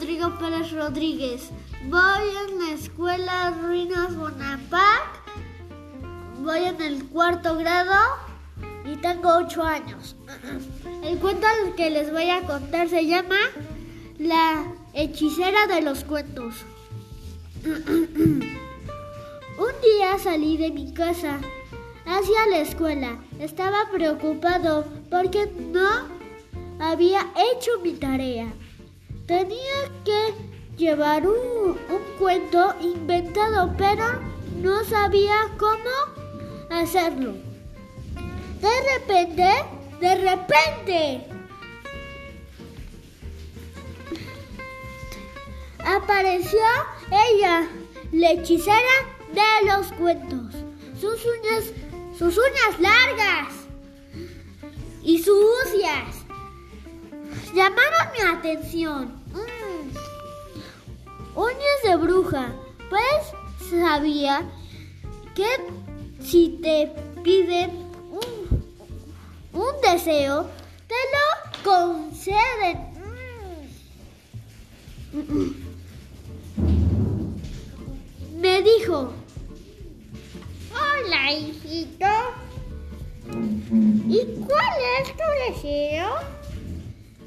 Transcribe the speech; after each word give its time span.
Rodrigo 0.00 0.38
Pérez 0.38 0.72
Rodríguez. 0.72 1.50
Voy 1.90 2.28
en 2.48 2.58
la 2.58 2.72
escuela 2.72 3.50
Ruinas 3.50 4.16
Bonapac. 4.16 5.20
Voy 6.38 6.64
en 6.64 6.80
el 6.80 7.04
cuarto 7.04 7.58
grado 7.58 7.92
y 8.90 8.96
tengo 8.96 9.36
ocho 9.36 9.62
años. 9.62 10.16
El 11.04 11.18
cuento 11.18 11.46
que 11.76 11.90
les 11.90 12.10
voy 12.10 12.30
a 12.30 12.40
contar 12.46 12.88
se 12.88 13.04
llama 13.04 13.36
La 14.18 14.64
hechicera 14.94 15.66
de 15.66 15.82
los 15.82 16.02
cuentos. 16.04 16.54
Un 17.66 18.50
día 19.82 20.18
salí 20.18 20.56
de 20.56 20.70
mi 20.70 20.94
casa 20.94 21.38
hacia 22.06 22.46
la 22.46 22.60
escuela. 22.60 23.18
Estaba 23.38 23.90
preocupado 23.92 24.86
porque 25.10 25.46
no 25.46 26.08
había 26.78 27.20
hecho 27.36 27.72
mi 27.82 27.92
tarea. 27.92 28.50
Tenía 29.30 29.88
que 30.04 30.34
llevar 30.76 31.24
un, 31.24 31.78
cuento 32.18 32.74
inventado, 32.80 33.72
pero 33.78 34.20
no 34.56 34.82
sabía 34.82 35.36
cómo 35.56 36.68
hacerlo. 36.68 37.34
De 38.60 38.98
repente, 38.98 39.48
de 40.00 40.14
repente, 40.16 41.26
apareció 45.78 46.66
ella, 47.32 47.68
la 48.10 48.32
hechicera 48.32 48.96
de 49.32 49.68
los 49.68 49.92
cuentos. 49.92 50.56
Sus 51.00 51.24
uñas, 51.24 51.72
sus 52.18 52.36
uñas 52.36 52.80
largas 52.80 53.54
y 55.04 55.22
sucias 55.22 56.20
llamaron 57.54 58.12
mi 58.12 58.38
atención. 58.38 59.19
Bruja, 62.00 62.54
pues 62.88 63.68
sabía 63.68 64.50
que 65.34 65.44
si 66.22 66.58
te 66.62 66.90
piden 67.22 67.70
un, 69.52 69.80
deseo, 69.82 70.48
te 70.88 70.94
lo 71.12 71.62
conceden. 71.62 72.78
Me 78.40 78.62
dijo, 78.62 79.12
hola 80.72 81.32
hijito, 81.34 82.06
¿y 84.08 84.24
cuál 84.46 84.78
es 85.02 85.12
tu 85.18 85.54
deseo? 85.54 86.08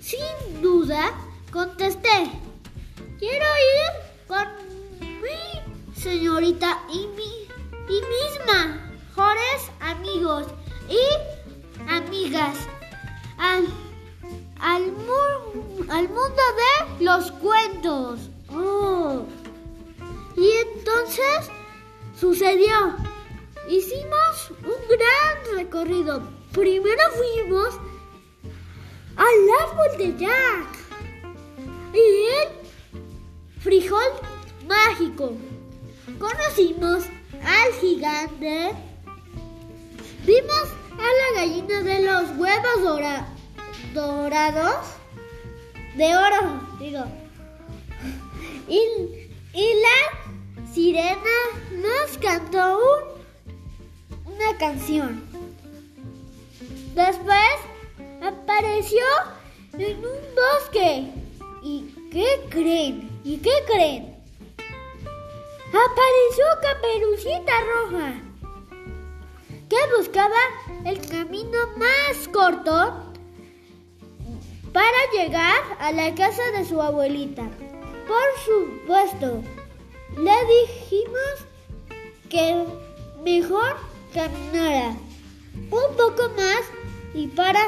Sin 0.00 0.62
duda, 0.62 1.10
contesté. 1.50 2.39
Señorita 6.02 6.82
y 6.92 7.06
mi 7.08 7.40
y 7.88 7.92
mis 7.92 8.32
mejores 8.46 9.70
amigos 9.80 10.46
y 10.88 11.90
amigas 11.90 12.56
al, 13.36 13.66
al, 14.60 14.82
al 15.90 16.08
mundo 16.08 16.42
de 16.60 17.04
los 17.04 17.32
cuentos. 17.32 18.20
Oh. 18.48 19.24
Y 20.36 20.50
entonces 20.76 21.50
sucedió. 22.18 22.96
Hicimos 23.68 24.52
un 24.64 24.88
gran 24.88 25.56
recorrido. 25.56 26.22
Primero 26.52 27.02
fuimos 27.12 27.74
al 29.16 29.68
árbol 29.68 29.98
de 29.98 30.16
Jack 30.16 30.78
y 31.92 32.26
el 32.40 33.60
frijol 33.60 34.12
mágico. 34.66 35.32
Conocimos 36.18 37.04
al 37.44 37.72
gigante. 37.80 38.72
Vimos 40.24 40.66
a 40.98 41.02
la 41.02 41.40
gallina 41.40 41.82
de 41.82 42.02
los 42.02 42.30
huevos 42.36 43.16
dorados. 43.94 44.86
De 45.96 46.16
oro, 46.16 46.60
digo. 46.78 47.04
Y, 48.68 48.80
y 49.52 49.74
la 49.82 50.72
sirena 50.72 51.18
nos 51.72 52.18
cantó 52.18 52.78
un, 52.78 54.34
una 54.34 54.58
canción. 54.58 55.22
Después 56.94 57.56
apareció 58.22 59.04
en 59.72 59.96
un 59.98 60.20
bosque. 60.34 61.12
¿Y 61.62 61.94
qué 62.10 62.26
creen? 62.48 63.20
¿Y 63.24 63.38
qué 63.38 63.52
creen? 63.66 64.09
Apareció 65.72 66.44
Caperucita 66.62 67.52
Roja, 67.60 68.14
que 69.68 69.76
buscaba 69.96 70.36
el 70.84 71.00
camino 71.08 71.58
más 71.76 72.26
corto 72.32 73.12
para 74.72 75.10
llegar 75.12 75.62
a 75.78 75.92
la 75.92 76.12
casa 76.16 76.42
de 76.56 76.64
su 76.64 76.82
abuelita. 76.82 77.48
Por 78.08 78.26
supuesto, 78.44 79.44
le 80.18 80.34
dijimos 80.46 81.46
que 82.28 82.66
mejor 83.22 83.76
caminara 84.12 84.96
un 85.70 85.96
poco 85.96 86.30
más 86.36 86.62
y 87.14 87.28
para 87.28 87.60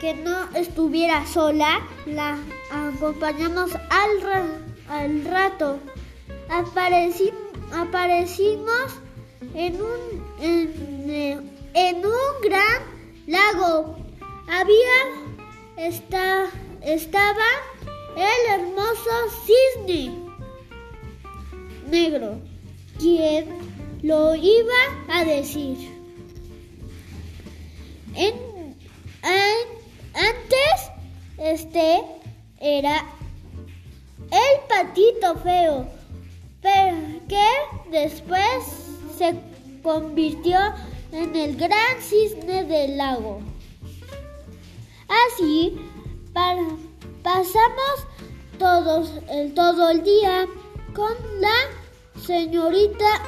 que 0.00 0.14
no 0.14 0.48
estuviera 0.54 1.26
sola, 1.26 1.80
la 2.06 2.38
acompañamos 2.70 3.70
al, 3.90 4.70
al 4.88 5.24
rato. 5.26 5.78
Aparecimos 7.72 9.00
en 9.54 9.80
un, 9.80 10.00
en, 11.74 12.06
un 12.06 12.40
gran 12.42 12.82
lago. 13.26 13.96
Había 14.48 14.98
esta, 15.76 16.46
estaba 16.82 17.48
el 18.16 18.60
hermoso 18.60 19.10
cisne 19.44 20.24
negro. 21.88 22.40
quien 22.98 23.46
lo 24.02 24.34
iba 24.34 24.82
a 25.08 25.24
decir? 25.24 25.90
En, 28.14 28.34
en 29.22 29.66
antes, 30.14 30.90
este 31.38 32.02
era 32.60 33.04
el 34.30 34.60
patito 34.68 35.36
feo, 35.36 35.86
pero 36.64 36.96
que 37.28 37.46
después 37.90 38.64
se 39.18 39.38
convirtió 39.82 40.58
en 41.12 41.36
el 41.36 41.56
gran 41.56 42.00
cisne 42.00 42.64
del 42.64 42.96
lago. 42.96 43.40
Así 45.26 45.78
pasamos 47.22 48.06
todos 48.58 49.12
el, 49.28 49.52
todo 49.52 49.90
el 49.90 50.02
día 50.02 50.46
con 50.94 51.12
la 51.38 51.54
señorita 52.26 53.20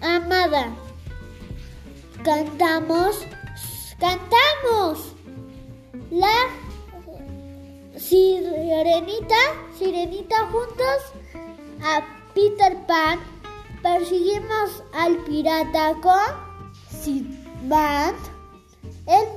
amada. 0.00 0.72
Cantamos, 2.22 3.26
cantamos 3.98 5.14
la 6.12 6.46
sirenita, 7.96 9.36
sirenita 9.76 10.46
juntos 10.46 11.21
a 11.82 12.02
Peter 12.34 12.76
Pan 12.86 13.18
perseguimos 13.82 14.82
al 14.94 15.16
pirata 15.24 15.94
con 16.00 16.16
Sinbad, 16.88 18.14
el, 19.06 19.28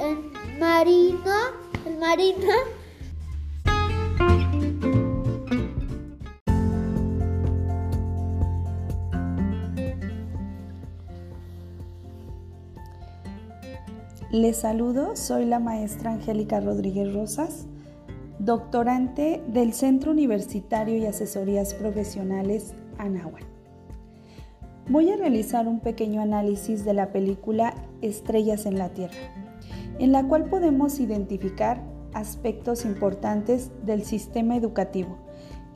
el 0.00 0.58
marino, 0.58 1.34
el 1.84 1.98
marino. 1.98 2.52
Les 14.30 14.58
saludo, 14.58 15.16
soy 15.16 15.46
la 15.46 15.58
maestra 15.58 16.10
Angélica 16.12 16.60
Rodríguez 16.60 17.12
Rosas, 17.14 17.66
doctorante 18.46 19.42
del 19.48 19.72
Centro 19.72 20.12
Universitario 20.12 20.96
y 20.96 21.04
Asesorías 21.04 21.74
Profesionales 21.74 22.74
Anahuan. 22.96 23.42
Voy 24.88 25.10
a 25.10 25.16
realizar 25.16 25.66
un 25.66 25.80
pequeño 25.80 26.22
análisis 26.22 26.84
de 26.84 26.94
la 26.94 27.10
película 27.10 27.74
Estrellas 28.02 28.64
en 28.64 28.78
la 28.78 28.90
Tierra, 28.90 29.16
en 29.98 30.12
la 30.12 30.22
cual 30.28 30.44
podemos 30.44 31.00
identificar 31.00 31.82
aspectos 32.14 32.84
importantes 32.84 33.72
del 33.84 34.04
sistema 34.04 34.56
educativo 34.56 35.18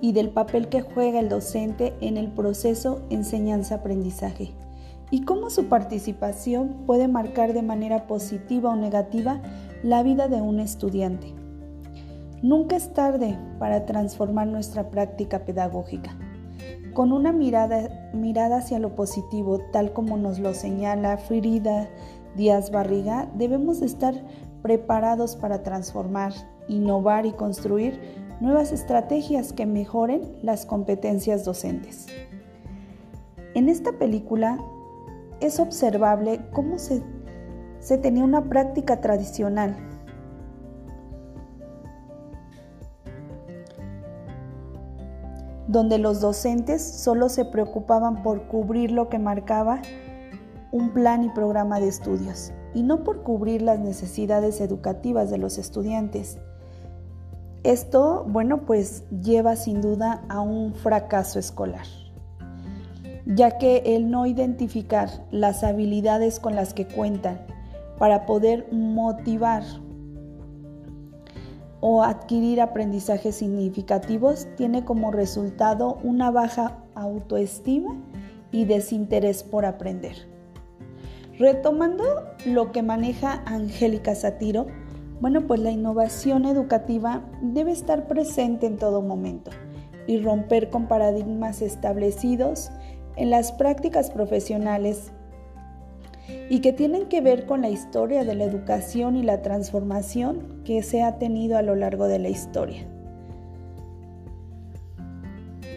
y 0.01 0.13
del 0.13 0.31
papel 0.31 0.69
que 0.69 0.81
juega 0.81 1.19
el 1.19 1.29
docente 1.29 1.95
en 2.01 2.17
el 2.17 2.31
proceso 2.31 3.05
enseñanza-aprendizaje 3.11 4.53
y 5.11 5.25
cómo 5.25 5.51
su 5.51 5.65
participación 5.65 6.85
puede 6.87 7.09
marcar 7.09 7.53
de 7.53 7.63
manera 7.63 8.07
positiva 8.07 8.71
o 8.71 8.77
negativa 8.77 9.43
la 9.83 10.05
vida 10.05 10.29
de 10.29 10.41
un 10.41 10.61
estudiante. 10.61 11.40
Nunca 12.43 12.77
es 12.77 12.95
tarde 12.95 13.39
para 13.59 13.85
transformar 13.85 14.47
nuestra 14.47 14.89
práctica 14.89 15.41
pedagógica. 15.45 16.17
Con 16.95 17.13
una 17.13 17.33
mirada, 17.33 18.11
mirada 18.15 18.59
hacia 18.59 18.79
lo 18.79 18.97
positivo, 18.97 19.59
tal 19.73 19.93
como 19.93 20.17
nos 20.17 20.39
lo 20.39 20.55
señala 20.55 21.19
Frida 21.19 21.91
Díaz 22.37 22.71
Barriga, 22.71 23.29
debemos 23.35 23.83
estar 23.83 24.15
preparados 24.63 25.37
para 25.37 25.63
transformar, 25.63 26.33
innovar 26.67 27.27
y 27.27 27.33
construir 27.33 28.01
nuevas 28.41 28.73
estrategias 28.73 29.53
que 29.53 29.67
mejoren 29.67 30.23
las 30.43 30.65
competencias 30.65 31.45
docentes. 31.45 32.07
En 33.55 33.69
esta 33.69 33.93
película 33.93 34.59
es 35.41 35.61
observable 35.61 36.41
cómo 36.53 36.79
se, 36.79 37.03
se 37.81 37.99
tenía 37.99 38.25
una 38.25 38.49
práctica 38.49 39.03
tradicional 39.03 39.90
donde 45.71 45.99
los 45.99 46.21
docentes 46.21 46.83
solo 46.83 47.29
se 47.29 47.45
preocupaban 47.45 48.25
por 48.25 48.49
cubrir 48.49 48.91
lo 48.91 49.09
que 49.09 49.21
marcaba 49.21 49.81
un 50.73 50.91
plan 50.91 51.23
y 51.23 51.29
programa 51.29 51.79
de 51.79 51.87
estudios, 51.87 52.53
y 52.75 52.83
no 52.83 53.05
por 53.05 53.23
cubrir 53.23 53.63
las 53.63 53.79
necesidades 53.79 54.61
educativas 54.61 55.31
de 55.31 55.39
los 55.39 55.59
estudiantes. 55.59 56.39
Esto, 57.63 58.27
bueno, 58.29 58.63
pues 58.67 59.05
lleva 59.11 59.55
sin 59.55 59.81
duda 59.81 60.25
a 60.29 60.41
un 60.41 60.75
fracaso 60.75 61.39
escolar, 61.39 61.87
ya 63.27 63.57
que 63.59 63.83
el 63.95 64.11
no 64.11 64.27
identificar 64.27 65.09
las 65.31 65.63
habilidades 65.63 66.41
con 66.41 66.57
las 66.57 66.75
que 66.75 66.89
cuentan 66.89 67.43
para 67.97 68.27
poder 68.27 68.67
motivar 68.73 69.63
o 71.81 72.03
adquirir 72.03 72.61
aprendizajes 72.61 73.37
significativos 73.37 74.47
tiene 74.57 74.85
como 74.85 75.11
resultado 75.11 75.99
una 76.03 76.31
baja 76.31 76.79
autoestima 76.95 77.97
y 78.53 78.65
desinterés 78.65 79.43
por 79.43 79.65
aprender. 79.65 80.29
Retomando 81.39 82.05
lo 82.45 82.71
que 82.71 82.83
maneja 82.83 83.43
Angélica 83.47 84.15
Satiro, 84.15 84.67
bueno, 85.21 85.47
pues 85.47 85.61
la 85.61 85.71
innovación 85.71 86.45
educativa 86.45 87.23
debe 87.43 87.73
estar 87.73 88.07
presente 88.09 88.67
en 88.67 88.77
todo 88.77 89.03
momento 89.03 89.51
y 90.07 90.21
romper 90.21 90.71
con 90.71 90.87
paradigmas 90.87 91.63
establecidos 91.63 92.71
en 93.17 93.31
las 93.31 93.53
prácticas 93.53 94.11
profesionales 94.11 95.13
y 96.51 96.59
que 96.59 96.73
tienen 96.73 97.07
que 97.07 97.21
ver 97.21 97.47
con 97.47 97.63
la 97.63 97.71
historia 97.71 98.25
de 98.25 98.35
la 98.35 98.43
educación 98.43 99.15
y 99.15 99.23
la 99.23 99.41
transformación 99.41 100.63
que 100.65 100.83
se 100.83 101.01
ha 101.01 101.17
tenido 101.17 101.57
a 101.57 101.63
lo 101.63 101.77
largo 101.77 102.09
de 102.09 102.19
la 102.19 102.29
historia. 102.29 102.89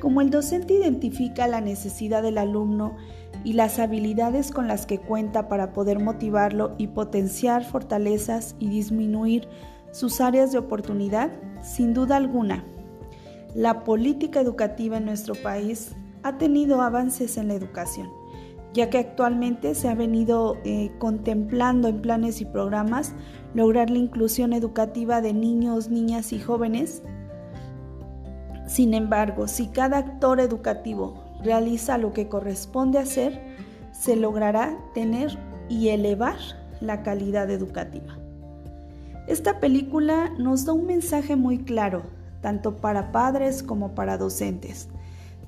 Como 0.02 0.20
el 0.20 0.32
docente 0.32 0.74
identifica 0.74 1.46
la 1.46 1.62
necesidad 1.62 2.24
del 2.24 2.40
alumno 2.40 2.98
y 3.44 3.54
las 3.54 3.78
habilidades 3.78 4.52
con 4.52 4.68
las 4.68 4.88
que 4.88 4.98
cuenta 4.98 5.48
para 5.48 5.74
poder 5.74 6.00
motivarlo 6.00 6.74
y 6.80 6.88
potenciar 6.88 7.64
fortalezas 7.64 8.56
y 8.58 8.68
disminuir 8.70 9.48
sus 9.92 10.22
áreas 10.22 10.52
de 10.52 10.58
oportunidad, 10.58 11.32
sin 11.62 11.94
duda 11.94 12.16
alguna, 12.16 12.66
la 13.54 13.84
política 13.84 14.42
educativa 14.42 14.98
en 14.98 15.06
nuestro 15.06 15.36
país 15.36 15.96
ha 16.24 16.40
tenido 16.40 16.82
avances 16.82 17.38
en 17.38 17.50
la 17.50 17.54
educación 17.54 18.10
ya 18.74 18.90
que 18.90 18.98
actualmente 18.98 19.76
se 19.76 19.88
ha 19.88 19.96
venido 19.96 20.58
eh, 20.66 20.92
contemplando 20.98 21.88
en 21.88 22.02
planes 22.02 22.42
y 22.42 22.46
programas 22.46 23.14
lograr 23.54 23.92
la 23.92 24.00
inclusión 24.00 24.52
educativa 24.52 25.22
de 25.22 25.34
niños, 25.34 25.90
niñas 25.90 26.34
y 26.34 26.40
jóvenes. 26.40 27.04
Sin 28.66 28.96
embargo, 28.96 29.48
si 29.48 29.68
cada 29.68 30.00
actor 30.00 30.40
educativo 30.40 31.24
realiza 31.44 32.00
lo 32.00 32.14
que 32.14 32.28
corresponde 32.28 32.98
hacer, 32.98 33.40
se 33.92 34.16
logrará 34.16 34.76
tener 34.96 35.38
y 35.70 35.90
elevar 35.90 36.38
la 36.82 37.04
calidad 37.04 37.52
educativa. 37.52 38.18
Esta 39.28 39.60
película 39.60 40.32
nos 40.40 40.66
da 40.66 40.74
un 40.74 40.88
mensaje 40.88 41.36
muy 41.36 41.60
claro, 41.60 42.04
tanto 42.42 42.78
para 42.78 43.12
padres 43.12 43.62
como 43.62 43.94
para 43.94 44.18
docentes. 44.18 44.90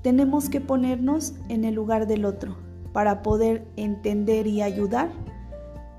Tenemos 0.04 0.50
que 0.50 0.62
ponernos 0.62 1.34
en 1.50 1.66
el 1.66 1.74
lugar 1.74 2.06
del 2.06 2.26
otro 2.26 2.56
para 2.96 3.22
poder 3.24 3.68
entender 3.76 4.48
y 4.48 4.62
ayudar 4.62 5.10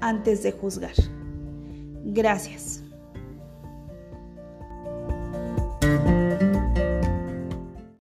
antes 0.01 0.43
de 0.43 0.51
juzgar. 0.51 0.95
Gracias. 2.07 2.86